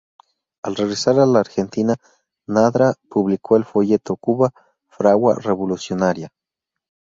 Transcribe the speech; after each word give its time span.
Al 0.63 0.75
regresar 0.77 1.19
a 1.19 1.27
la 1.27 1.41
Argentina, 1.41 1.93
Nadra 2.47 2.95
publicó 3.07 3.55
el 3.55 3.65
folleto 3.65 4.15
"Cuba, 4.15 4.49
fragua 4.87 5.35
revolucionaria". 5.39 6.29